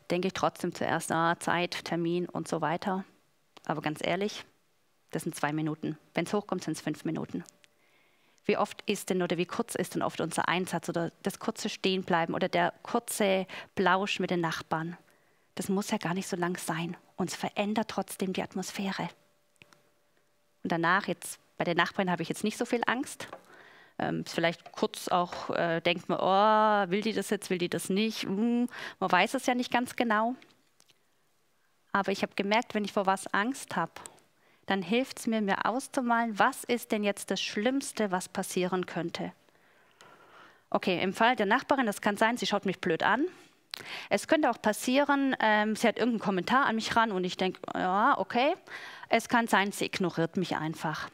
denke 0.08 0.28
ich 0.28 0.34
trotzdem 0.34 0.72
zuerst, 0.72 1.10
ah, 1.10 1.38
Zeit, 1.38 1.84
Termin 1.84 2.28
und 2.28 2.46
so 2.46 2.60
weiter. 2.60 3.04
Aber 3.66 3.82
ganz 3.82 3.98
ehrlich, 4.02 4.44
das 5.10 5.24
sind 5.24 5.34
zwei 5.34 5.52
Minuten. 5.52 5.98
Wenn 6.14 6.26
es 6.26 6.32
hochkommt, 6.32 6.62
sind 6.62 6.76
es 6.76 6.80
fünf 6.80 7.04
Minuten. 7.04 7.44
Wie 8.44 8.56
oft 8.56 8.82
ist 8.86 9.10
denn 9.10 9.22
oder 9.22 9.36
wie 9.36 9.46
kurz 9.46 9.74
ist 9.74 9.94
denn 9.94 10.02
oft 10.02 10.20
unser 10.20 10.48
Einsatz 10.48 10.88
oder 10.88 11.10
das 11.22 11.40
kurze 11.40 11.68
Stehenbleiben 11.68 12.34
oder 12.34 12.48
der 12.48 12.72
kurze 12.82 13.46
Plausch 13.74 14.20
mit 14.20 14.30
den 14.30 14.40
Nachbarn? 14.40 14.96
Das 15.56 15.68
muss 15.68 15.90
ja 15.90 15.98
gar 15.98 16.14
nicht 16.14 16.28
so 16.28 16.36
lang 16.36 16.56
sein. 16.56 16.96
Uns 17.16 17.34
verändert 17.34 17.88
trotzdem 17.88 18.32
die 18.32 18.42
Atmosphäre. 18.42 19.08
Und 20.62 20.70
danach, 20.70 21.08
jetzt 21.08 21.40
bei 21.56 21.64
den 21.64 21.76
Nachbarn 21.76 22.10
habe 22.10 22.22
ich 22.22 22.28
jetzt 22.28 22.44
nicht 22.44 22.58
so 22.58 22.64
viel 22.64 22.82
Angst, 22.86 23.28
ähm, 23.98 24.24
vielleicht 24.26 24.72
kurz 24.72 25.08
auch 25.08 25.50
äh, 25.50 25.80
denkt 25.80 26.08
man, 26.08 26.18
oh, 26.20 26.90
will 26.90 27.00
die 27.00 27.12
das 27.12 27.30
jetzt, 27.30 27.50
will 27.50 27.58
die 27.58 27.68
das 27.68 27.88
nicht? 27.88 28.24
Hm, 28.24 28.68
man 28.98 29.12
weiß 29.12 29.34
es 29.34 29.46
ja 29.46 29.54
nicht 29.54 29.72
ganz 29.72 29.96
genau. 29.96 30.34
Aber 31.92 32.10
ich 32.10 32.22
habe 32.22 32.34
gemerkt, 32.34 32.74
wenn 32.74 32.84
ich 32.84 32.92
vor 32.92 33.06
was 33.06 33.32
Angst 33.32 33.76
habe, 33.76 33.92
dann 34.66 34.82
hilft 34.82 35.20
es 35.20 35.26
mir, 35.26 35.40
mir 35.40 35.64
auszumalen, 35.66 36.38
was 36.38 36.64
ist 36.64 36.90
denn 36.90 37.04
jetzt 37.04 37.30
das 37.30 37.40
Schlimmste, 37.40 38.10
was 38.10 38.28
passieren 38.28 38.86
könnte. 38.86 39.32
Okay, 40.70 41.00
im 41.00 41.12
Fall 41.12 41.36
der 41.36 41.46
Nachbarin, 41.46 41.86
das 41.86 42.00
kann 42.00 42.16
sein, 42.16 42.36
sie 42.36 42.46
schaut 42.46 42.66
mich 42.66 42.80
blöd 42.80 43.04
an. 43.04 43.26
Es 44.08 44.26
könnte 44.26 44.50
auch 44.50 44.60
passieren, 44.60 45.36
ähm, 45.40 45.76
sie 45.76 45.86
hat 45.86 45.98
irgendeinen 45.98 46.20
Kommentar 46.20 46.66
an 46.66 46.74
mich 46.74 46.96
ran 46.96 47.12
und 47.12 47.24
ich 47.24 47.36
denke, 47.36 47.60
ja, 47.74 48.18
okay. 48.18 48.54
Es 49.08 49.28
kann 49.28 49.46
sein, 49.46 49.70
sie 49.70 49.84
ignoriert 49.84 50.36
mich 50.36 50.56
einfach. 50.56 51.08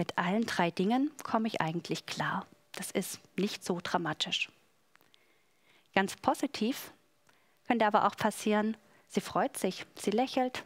Mit 0.00 0.16
allen 0.16 0.46
drei 0.46 0.70
Dingen 0.70 1.10
komme 1.24 1.46
ich 1.46 1.60
eigentlich 1.60 2.06
klar. 2.06 2.46
Das 2.72 2.90
ist 2.90 3.20
nicht 3.36 3.62
so 3.62 3.80
dramatisch. 3.82 4.50
Ganz 5.94 6.16
positiv 6.16 6.94
könnte 7.66 7.84
aber 7.84 8.06
auch 8.06 8.16
passieren, 8.16 8.78
sie 9.08 9.20
freut 9.20 9.58
sich, 9.58 9.84
sie 9.96 10.10
lächelt. 10.10 10.64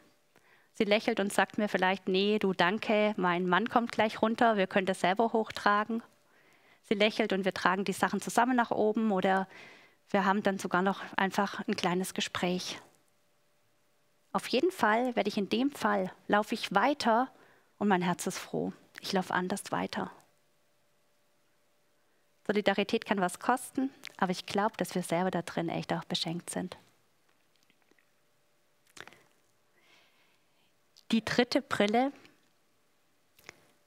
Sie 0.74 0.84
lächelt 0.84 1.18
und 1.18 1.32
sagt 1.32 1.58
mir 1.58 1.68
vielleicht, 1.68 2.06
nee, 2.06 2.38
du 2.38 2.52
danke, 2.52 3.12
mein 3.16 3.48
Mann 3.48 3.68
kommt 3.68 3.90
gleich 3.90 4.22
runter, 4.22 4.56
wir 4.56 4.68
können 4.68 4.86
das 4.86 5.00
selber 5.00 5.32
hochtragen. 5.32 6.00
Sie 6.84 6.94
lächelt 6.94 7.32
und 7.32 7.44
wir 7.44 7.54
tragen 7.54 7.84
die 7.84 7.92
Sachen 7.92 8.20
zusammen 8.20 8.54
nach 8.54 8.70
oben 8.70 9.10
oder 9.10 9.48
wir 10.10 10.24
haben 10.24 10.44
dann 10.44 10.60
sogar 10.60 10.82
noch 10.82 11.02
einfach 11.16 11.66
ein 11.66 11.74
kleines 11.74 12.14
Gespräch. 12.14 12.78
Auf 14.30 14.46
jeden 14.46 14.70
Fall 14.70 15.16
werde 15.16 15.28
ich 15.28 15.38
in 15.38 15.48
dem 15.48 15.72
Fall, 15.72 16.12
laufe 16.28 16.54
ich 16.54 16.72
weiter 16.72 17.32
und 17.78 17.88
mein 17.88 18.00
Herz 18.00 18.28
ist 18.28 18.38
froh 18.38 18.72
ich 19.04 19.12
laufe 19.12 19.34
anders 19.34 19.70
weiter. 19.70 20.10
Solidarität 22.46 23.04
kann 23.04 23.20
was 23.20 23.38
kosten, 23.38 23.90
aber 24.16 24.32
ich 24.32 24.46
glaube, 24.46 24.76
dass 24.76 24.94
wir 24.94 25.02
selber 25.02 25.30
da 25.30 25.42
drin 25.42 25.68
echt 25.68 25.92
auch 25.92 26.04
beschenkt 26.04 26.50
sind. 26.50 26.76
Die 31.12 31.24
dritte 31.24 31.62
Brille 31.62 32.12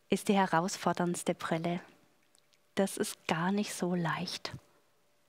ist 0.09 0.27
die 0.27 0.35
herausforderndste 0.35 1.33
Brille. 1.33 1.81
Das 2.75 2.97
ist 2.97 3.27
gar 3.27 3.51
nicht 3.51 3.73
so 3.73 3.95
leicht 3.95 4.53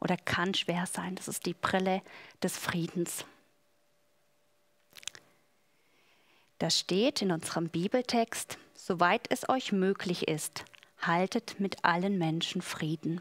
oder 0.00 0.16
kann 0.16 0.54
schwer 0.54 0.86
sein. 0.86 1.16
Das 1.16 1.28
ist 1.28 1.46
die 1.46 1.54
Brille 1.54 2.02
des 2.42 2.56
Friedens. 2.56 3.24
Da 6.58 6.70
steht 6.70 7.22
in 7.22 7.32
unserem 7.32 7.68
Bibeltext, 7.68 8.58
soweit 8.78 9.26
es 9.30 9.48
euch 9.48 9.72
möglich 9.72 10.28
ist, 10.28 10.64
haltet 11.00 11.58
mit 11.58 11.84
allen 11.84 12.16
Menschen 12.16 12.62
Frieden. 12.62 13.20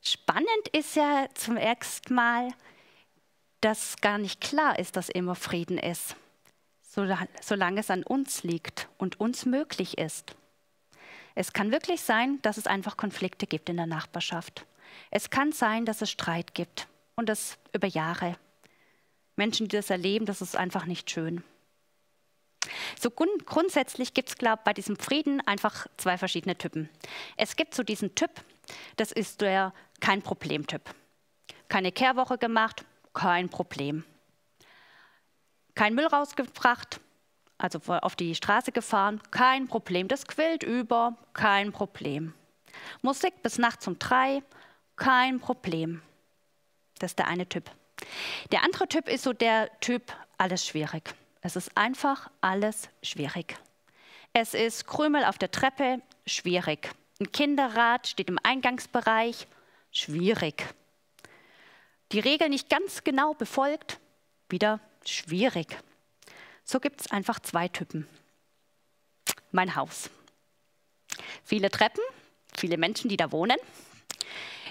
Spannend 0.00 0.68
ist 0.72 0.96
ja 0.96 1.26
zum 1.34 1.56
ersten 1.56 2.14
Mal, 2.14 2.50
dass 3.60 3.96
gar 4.00 4.18
nicht 4.18 4.40
klar 4.40 4.78
ist, 4.78 4.96
dass 4.96 5.08
immer 5.08 5.34
Frieden 5.34 5.78
ist, 5.78 6.14
solange 7.40 7.80
es 7.80 7.90
an 7.90 8.04
uns 8.04 8.44
liegt 8.44 8.88
und 8.98 9.18
uns 9.18 9.44
möglich 9.44 9.98
ist. 9.98 10.36
Es 11.34 11.52
kann 11.52 11.72
wirklich 11.72 12.02
sein, 12.02 12.40
dass 12.42 12.58
es 12.58 12.66
einfach 12.66 12.96
Konflikte 12.96 13.46
gibt 13.46 13.68
in 13.68 13.76
der 13.76 13.86
Nachbarschaft. 13.86 14.66
Es 15.10 15.30
kann 15.30 15.50
sein, 15.50 15.84
dass 15.84 16.00
es 16.00 16.10
Streit 16.10 16.54
gibt 16.54 16.86
und 17.16 17.28
das 17.28 17.58
über 17.72 17.88
Jahre. 17.88 18.36
Menschen, 19.34 19.66
die 19.66 19.76
das 19.76 19.90
erleben, 19.90 20.26
das 20.26 20.42
ist 20.42 20.54
einfach 20.54 20.86
nicht 20.86 21.10
schön. 21.10 21.42
So 23.00 23.10
grund 23.10 23.46
grundsätzlich 23.46 24.14
gibt 24.14 24.28
es, 24.30 24.36
glaube 24.36 24.60
ich, 24.60 24.64
bei 24.64 24.72
diesem 24.72 24.96
Frieden 24.96 25.40
einfach 25.46 25.86
zwei 25.96 26.18
verschiedene 26.18 26.56
Typen. 26.56 26.88
Es 27.36 27.56
gibt 27.56 27.74
so 27.74 27.82
diesen 27.82 28.14
Typ, 28.14 28.30
das 28.96 29.12
ist 29.12 29.40
der 29.40 29.72
kein 30.00 30.22
Problem-Typ. 30.22 30.82
Keine 31.68 31.92
Kehrwoche 31.92 32.38
gemacht, 32.38 32.84
kein 33.12 33.48
Problem. 33.48 34.04
Kein 35.74 35.94
Müll 35.94 36.06
rausgebracht, 36.06 37.00
also 37.58 37.80
auf 37.86 38.16
die 38.16 38.34
Straße 38.34 38.72
gefahren, 38.72 39.20
kein 39.30 39.66
Problem. 39.66 40.08
Das 40.08 40.26
quillt 40.26 40.62
über, 40.62 41.16
kein 41.32 41.72
Problem. 41.72 42.34
Musik 43.02 43.42
bis 43.42 43.58
nachts 43.58 43.86
um 43.86 43.98
drei, 43.98 44.42
kein 44.96 45.40
Problem. 45.40 46.02
Das 46.98 47.12
ist 47.12 47.18
der 47.18 47.26
eine 47.28 47.48
Typ. 47.48 47.70
Der 48.52 48.62
andere 48.62 48.88
Typ 48.88 49.08
ist 49.08 49.24
so 49.24 49.32
der 49.32 49.70
Typ, 49.80 50.12
alles 50.38 50.66
schwierig. 50.66 51.14
Es 51.44 51.56
ist 51.56 51.76
einfach 51.76 52.30
alles 52.40 52.88
schwierig. 53.02 53.54
Es 54.32 54.54
ist 54.54 54.86
Krümel 54.86 55.24
auf 55.24 55.36
der 55.36 55.50
Treppe, 55.50 56.00
schwierig. 56.26 56.90
Ein 57.20 57.32
Kinderrad 57.32 58.08
steht 58.08 58.30
im 58.30 58.38
Eingangsbereich, 58.42 59.46
schwierig. 59.92 60.64
Die 62.12 62.20
Regel 62.20 62.48
nicht 62.48 62.70
ganz 62.70 63.04
genau 63.04 63.34
befolgt, 63.34 64.00
wieder 64.48 64.80
schwierig. 65.04 65.76
So 66.64 66.80
gibt 66.80 67.02
es 67.02 67.10
einfach 67.10 67.38
zwei 67.40 67.68
Typen. 67.68 68.08
Mein 69.52 69.76
Haus. 69.76 70.08
Viele 71.44 71.68
Treppen, 71.68 72.02
viele 72.56 72.78
Menschen, 72.78 73.10
die 73.10 73.18
da 73.18 73.30
wohnen. 73.32 73.58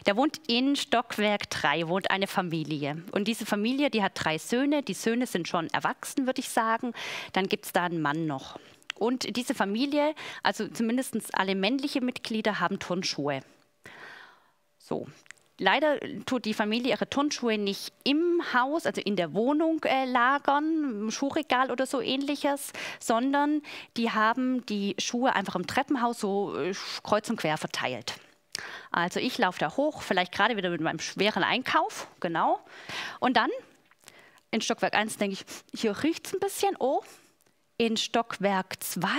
Da 0.06 0.18
wohnt 0.18 0.42
in 0.48 0.76
Stockwerk 0.76 1.50
3 1.50 1.88
wohnt 1.88 2.12
eine 2.12 2.28
Familie. 2.28 3.04
Und 3.12 3.28
diese 3.28 3.46
Familie, 3.46 3.90
die 3.90 4.04
hat 4.04 4.14
drei 4.16 4.38
Söhne. 4.38 4.84
Die 4.84 4.94
Söhne 4.94 5.28
sind 5.28 5.48
schon 5.48 5.70
erwachsen, 5.70 6.26
würde 6.26 6.42
ich 6.42 6.50
sagen. 6.50 6.94
Dann 7.32 7.48
gibt 7.48 7.66
es 7.66 7.74
da 7.74 7.86
einen 7.86 8.02
Mann 8.02 8.26
noch. 8.26 8.60
Und 8.96 9.36
diese 9.36 9.54
Familie, 9.56 10.14
also 10.44 10.68
zumindest 10.68 11.16
alle 11.38 11.56
männlichen 11.56 12.06
Mitglieder, 12.06 12.60
haben 12.60 12.80
Turnschuhe. 12.80 13.42
So, 14.78 15.08
Leider 15.60 16.00
tut 16.26 16.46
die 16.46 16.56
Familie 16.56 16.90
ihre 16.90 17.08
Turnschuhe 17.08 17.60
nicht 17.60 17.94
im 18.04 18.42
Haus, 18.54 18.88
also 18.88 19.02
in 19.02 19.16
der 19.16 19.34
Wohnung 19.34 19.84
äh, 19.84 20.06
lagern, 20.06 21.04
im 21.04 21.12
Schuhregal 21.12 21.70
oder 21.72 21.86
so 21.86 22.02
ähnliches, 22.02 22.74
sondern 23.00 23.62
die 23.96 24.10
haben 24.10 24.66
die 24.66 24.96
Schuhe 24.98 25.36
einfach 25.36 25.56
im 25.56 25.68
Treppenhaus 25.68 26.20
so 26.20 26.58
äh, 26.58 26.74
kreuz 27.04 27.30
und 27.30 27.38
quer 27.38 27.58
verteilt. 27.58 28.16
Also 28.94 29.20
ich 29.20 29.38
laufe 29.38 29.60
da 29.60 29.76
hoch, 29.76 30.02
vielleicht 30.02 30.32
gerade 30.32 30.56
wieder 30.56 30.70
mit 30.70 30.80
meinem 30.80 31.00
schweren 31.00 31.44
Einkauf, 31.44 32.08
genau. 32.22 32.62
Und 33.20 33.36
dann 33.36 33.50
in 34.52 34.62
Stockwerk 34.62 34.94
1 34.94 35.18
denke 35.18 35.34
ich, 35.34 35.46
hier 35.78 36.02
riecht 36.04 36.28
es 36.28 36.34
ein 36.34 36.40
bisschen, 36.40 36.76
oh. 36.80 37.02
In 37.78 37.98
Stockwerk 37.98 38.82
2 38.82 39.10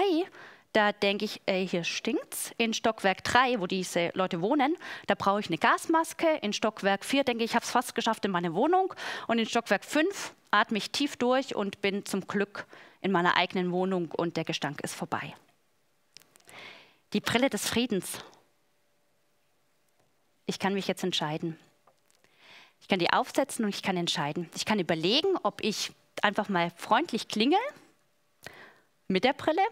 da 0.75 0.91
denke 0.91 1.25
ich, 1.25 1.41
ey, 1.47 1.69
hier 1.69 1.85
stinkt's. 1.85 2.51
In 2.59 2.75
Stockwerk 2.75 3.23
3, 3.23 3.61
wo 3.61 3.69
diese 3.69 4.11
Leute 4.15 4.41
wohnen, 4.41 4.77
da 5.07 5.15
brauche 5.15 5.39
ich 5.39 5.47
eine 5.47 5.57
Gasmaske. 5.57 6.27
In 6.43 6.53
Stockwerk 6.53 7.05
4 7.05 7.23
denke 7.23 7.45
ich, 7.45 7.53
ich 7.53 7.55
habe 7.55 7.65
es 7.65 7.71
fast 7.71 7.95
geschafft 7.95 8.25
in 8.25 8.33
meine 8.33 8.55
Wohnung. 8.55 8.93
Und 9.29 9.39
in 9.39 9.47
Stockwerk 9.47 9.85
5 9.85 10.35
atme 10.51 10.79
ich 10.79 10.91
tief 10.91 11.17
durch 11.17 11.55
und 11.55 11.81
bin 11.81 12.05
zum 12.05 12.27
Glück 12.27 12.67
in 13.03 13.13
meiner 13.13 13.37
eigenen 13.37 13.71
Wohnung 13.71 14.11
und 14.11 14.37
der 14.37 14.43
Gestank 14.43 14.81
ist 14.81 14.95
vorbei. 14.95 15.35
Die 17.13 17.21
Brille 17.21 17.51
des 17.51 17.69
Friedens. 17.69 18.19
Ich 20.47 20.59
kann 20.59 20.75
mich 20.75 20.87
jetzt 20.87 21.05
entscheiden. 21.05 21.59
Ich 22.81 22.89
kann 22.89 22.99
die 22.99 23.13
aufsetzen 23.13 23.65
und 23.65 23.75
ich 23.75 23.83
kann 23.83 23.97
entscheiden. 23.97 24.51
Ich 24.55 24.65
kann 24.65 24.79
überlegen, 24.79 25.37
ob 25.43 25.63
ich 25.65 25.93
einfach 26.23 26.49
mal 26.49 26.71
freundlich 26.77 27.29
klingel 27.29 27.59
mit 29.09 29.25
der 29.25 29.33
Brille 29.33 29.63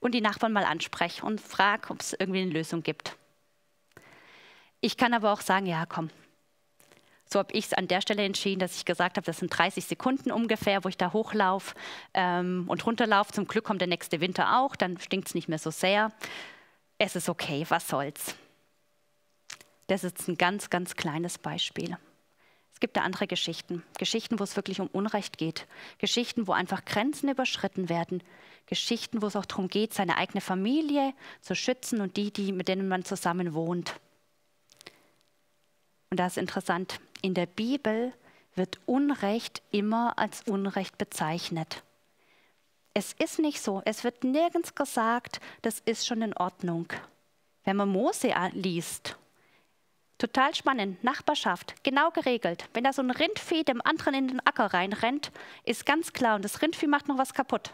und 0.00 0.12
die 0.12 0.20
Nachbarn 0.20 0.52
mal 0.52 0.64
anspreche 0.64 1.24
und 1.24 1.40
frage, 1.40 1.90
ob 1.90 2.00
es 2.00 2.12
irgendwie 2.12 2.40
eine 2.40 2.50
Lösung 2.50 2.82
gibt. 2.82 3.16
Ich 4.80 4.96
kann 4.96 5.14
aber 5.14 5.32
auch 5.32 5.40
sagen, 5.40 5.66
ja, 5.66 5.86
komm. 5.86 6.10
So 7.26 7.38
habe 7.38 7.52
ich 7.52 7.66
es 7.66 7.74
an 7.74 7.86
der 7.86 8.00
Stelle 8.00 8.24
entschieden, 8.24 8.58
dass 8.58 8.76
ich 8.76 8.84
gesagt 8.84 9.16
habe, 9.16 9.24
das 9.24 9.38
sind 9.38 9.56
30 9.56 9.84
Sekunden 9.84 10.32
ungefähr, 10.32 10.82
wo 10.82 10.88
ich 10.88 10.96
da 10.96 11.12
hochlaufe 11.12 11.74
ähm, 12.12 12.64
und 12.66 12.84
runterlaufe. 12.84 13.32
Zum 13.32 13.46
Glück 13.46 13.64
kommt 13.64 13.80
der 13.80 13.88
nächste 13.88 14.20
Winter 14.20 14.58
auch, 14.58 14.74
dann 14.74 14.98
stinkt 14.98 15.28
es 15.28 15.34
nicht 15.34 15.48
mehr 15.48 15.58
so 15.58 15.70
sehr. 15.70 16.12
Es 16.98 17.14
ist 17.14 17.28
okay, 17.28 17.64
was 17.68 17.86
soll's. 17.86 18.34
Das 19.90 20.04
ist 20.04 20.28
ein 20.28 20.38
ganz, 20.38 20.70
ganz 20.70 20.94
kleines 20.94 21.36
Beispiel. 21.36 21.98
Es 22.72 22.78
gibt 22.78 22.96
da 22.96 23.00
andere 23.00 23.26
Geschichten. 23.26 23.82
Geschichten, 23.98 24.38
wo 24.38 24.44
es 24.44 24.54
wirklich 24.54 24.80
um 24.80 24.86
Unrecht 24.86 25.36
geht. 25.36 25.66
Geschichten, 25.98 26.46
wo 26.46 26.52
einfach 26.52 26.84
Grenzen 26.84 27.28
überschritten 27.28 27.88
werden. 27.88 28.22
Geschichten, 28.66 29.20
wo 29.20 29.26
es 29.26 29.34
auch 29.34 29.46
darum 29.46 29.66
geht, 29.66 29.92
seine 29.92 30.16
eigene 30.16 30.40
Familie 30.40 31.12
zu 31.40 31.56
schützen 31.56 32.00
und 32.00 32.16
die, 32.16 32.32
die 32.32 32.52
mit 32.52 32.68
denen 32.68 32.86
man 32.86 33.04
zusammen 33.04 33.52
wohnt. 33.52 33.98
Und 36.10 36.20
das 36.20 36.34
ist 36.34 36.40
interessant. 36.40 37.00
In 37.20 37.34
der 37.34 37.46
Bibel 37.46 38.12
wird 38.54 38.78
Unrecht 38.86 39.60
immer 39.72 40.16
als 40.20 40.42
Unrecht 40.42 40.98
bezeichnet. 40.98 41.82
Es 42.94 43.12
ist 43.14 43.40
nicht 43.40 43.60
so. 43.60 43.82
Es 43.84 44.04
wird 44.04 44.22
nirgends 44.22 44.76
gesagt, 44.76 45.40
das 45.62 45.80
ist 45.80 46.06
schon 46.06 46.22
in 46.22 46.36
Ordnung. 46.36 46.86
Wenn 47.64 47.76
man 47.76 47.88
Mose 47.88 48.32
liest 48.52 49.16
Total 50.20 50.54
spannend. 50.54 51.02
Nachbarschaft, 51.02 51.82
genau 51.82 52.10
geregelt. 52.10 52.68
Wenn 52.74 52.84
da 52.84 52.92
so 52.92 53.00
ein 53.00 53.10
Rindvieh 53.10 53.64
dem 53.64 53.80
anderen 53.80 54.12
in 54.12 54.28
den 54.28 54.46
Acker 54.46 54.66
reinrennt, 54.66 55.32
ist 55.64 55.86
ganz 55.86 56.12
klar, 56.12 56.36
und 56.36 56.44
das 56.44 56.60
Rindvieh 56.60 56.88
macht 56.88 57.08
noch 57.08 57.16
was 57.16 57.32
kaputt. 57.32 57.72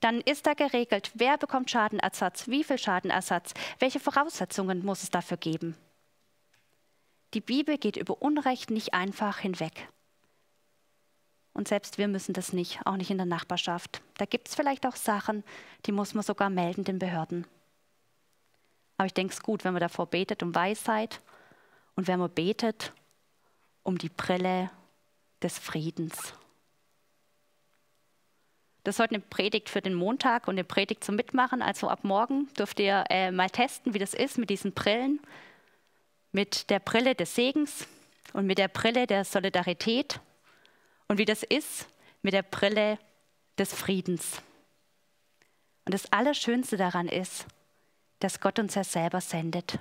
Dann 0.00 0.20
ist 0.20 0.48
da 0.48 0.54
geregelt, 0.54 1.12
wer 1.14 1.38
bekommt 1.38 1.70
Schadenersatz, 1.70 2.48
wie 2.48 2.64
viel 2.64 2.78
Schadenersatz, 2.78 3.54
welche 3.78 4.00
Voraussetzungen 4.00 4.84
muss 4.84 5.04
es 5.04 5.12
dafür 5.12 5.36
geben. 5.36 5.76
Die 7.34 7.40
Bibel 7.40 7.78
geht 7.78 7.96
über 7.96 8.20
Unrecht 8.20 8.72
nicht 8.72 8.92
einfach 8.92 9.38
hinweg. 9.38 9.88
Und 11.52 11.68
selbst 11.68 11.98
wir 11.98 12.08
müssen 12.08 12.32
das 12.32 12.52
nicht, 12.52 12.80
auch 12.84 12.96
nicht 12.96 13.12
in 13.12 13.18
der 13.18 13.26
Nachbarschaft. 13.26 14.02
Da 14.18 14.24
gibt 14.24 14.48
es 14.48 14.56
vielleicht 14.56 14.86
auch 14.86 14.96
Sachen, 14.96 15.44
die 15.86 15.92
muss 15.92 16.14
man 16.14 16.24
sogar 16.24 16.50
melden 16.50 16.82
den 16.82 16.98
Behörden. 16.98 17.46
Aber 18.96 19.06
ich 19.06 19.14
denke 19.14 19.32
es 19.32 19.40
gut, 19.40 19.62
wenn 19.62 19.72
man 19.72 19.80
davor 19.80 20.06
betet 20.06 20.42
um 20.42 20.52
Weisheit 20.52 21.20
und 21.96 22.06
wenn 22.06 22.20
man 22.20 22.30
betet 22.30 22.92
um 23.82 23.98
die 23.98 24.08
Brille 24.08 24.70
des 25.42 25.58
Friedens. 25.58 26.34
Das 28.84 28.96
ist 28.96 29.00
heute 29.00 29.16
eine 29.16 29.24
Predigt 29.24 29.68
für 29.68 29.80
den 29.80 29.94
Montag 29.94 30.46
und 30.46 30.54
eine 30.54 30.64
Predigt 30.64 31.02
zum 31.02 31.16
Mitmachen. 31.16 31.60
Also 31.60 31.88
ab 31.88 32.04
morgen 32.04 32.48
dürft 32.54 32.78
ihr 32.78 33.04
äh, 33.10 33.32
mal 33.32 33.50
testen, 33.50 33.94
wie 33.94 33.98
das 33.98 34.14
ist 34.14 34.38
mit 34.38 34.48
diesen 34.48 34.72
Brillen. 34.72 35.20
Mit 36.30 36.70
der 36.70 36.78
Brille 36.78 37.14
des 37.14 37.34
Segens 37.34 37.88
und 38.32 38.46
mit 38.46 38.58
der 38.58 38.68
Brille 38.68 39.06
der 39.08 39.24
Solidarität. 39.24 40.20
Und 41.08 41.18
wie 41.18 41.24
das 41.24 41.42
ist 41.42 41.88
mit 42.22 42.32
der 42.32 42.42
Brille 42.42 42.98
des 43.58 43.74
Friedens. 43.74 44.40
Und 45.84 45.94
das 45.94 46.12
Allerschönste 46.12 46.76
daran 46.76 47.08
ist, 47.08 47.46
dass 48.20 48.40
Gott 48.40 48.58
uns 48.58 48.74
ja 48.74 48.84
selber 48.84 49.20
sendet 49.20 49.80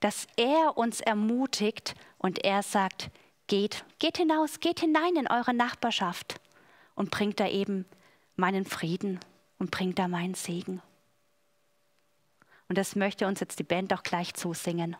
dass 0.00 0.26
er 0.36 0.76
uns 0.76 1.00
ermutigt 1.00 1.94
und 2.18 2.44
er 2.44 2.62
sagt, 2.62 3.10
geht, 3.46 3.84
geht 3.98 4.16
hinaus, 4.16 4.60
geht 4.60 4.80
hinein 4.80 5.16
in 5.16 5.30
eure 5.30 5.54
Nachbarschaft 5.54 6.40
und 6.94 7.10
bringt 7.10 7.40
da 7.40 7.48
eben 7.48 7.86
meinen 8.36 8.64
Frieden 8.64 9.20
und 9.58 9.70
bringt 9.70 9.98
da 9.98 10.08
meinen 10.08 10.34
Segen. 10.34 10.82
Und 12.68 12.78
das 12.78 12.96
möchte 12.96 13.26
uns 13.26 13.40
jetzt 13.40 13.58
die 13.58 13.64
Band 13.64 13.92
auch 13.92 14.02
gleich 14.02 14.34
zusingen. 14.34 14.96